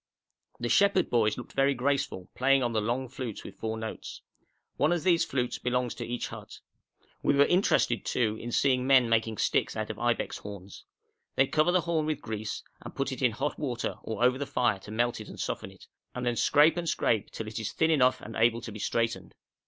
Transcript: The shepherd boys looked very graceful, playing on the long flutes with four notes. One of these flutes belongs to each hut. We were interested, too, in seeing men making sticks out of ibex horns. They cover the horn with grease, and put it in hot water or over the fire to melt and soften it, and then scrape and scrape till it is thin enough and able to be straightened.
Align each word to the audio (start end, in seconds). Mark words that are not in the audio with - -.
The 0.59 0.67
shepherd 0.67 1.11
boys 1.11 1.37
looked 1.37 1.53
very 1.53 1.75
graceful, 1.75 2.27
playing 2.33 2.63
on 2.63 2.73
the 2.73 2.81
long 2.81 3.07
flutes 3.07 3.43
with 3.43 3.59
four 3.59 3.77
notes. 3.77 4.23
One 4.77 4.91
of 4.91 5.03
these 5.03 5.23
flutes 5.23 5.59
belongs 5.59 5.93
to 5.93 6.05
each 6.07 6.29
hut. 6.29 6.57
We 7.21 7.35
were 7.35 7.45
interested, 7.45 8.03
too, 8.03 8.35
in 8.41 8.51
seeing 8.51 8.87
men 8.87 9.09
making 9.09 9.37
sticks 9.37 9.75
out 9.75 9.91
of 9.91 9.99
ibex 9.99 10.39
horns. 10.39 10.85
They 11.35 11.45
cover 11.45 11.71
the 11.71 11.81
horn 11.81 12.07
with 12.07 12.19
grease, 12.19 12.63
and 12.81 12.95
put 12.95 13.11
it 13.11 13.21
in 13.21 13.33
hot 13.33 13.59
water 13.59 13.97
or 14.01 14.23
over 14.23 14.39
the 14.39 14.47
fire 14.47 14.79
to 14.79 14.89
melt 14.91 15.19
and 15.19 15.39
soften 15.39 15.69
it, 15.69 15.85
and 16.15 16.25
then 16.25 16.35
scrape 16.35 16.77
and 16.77 16.89
scrape 16.89 17.29
till 17.29 17.45
it 17.45 17.59
is 17.59 17.71
thin 17.71 17.91
enough 17.91 18.21
and 18.21 18.35
able 18.35 18.61
to 18.61 18.71
be 18.71 18.79
straightened. 18.79 19.35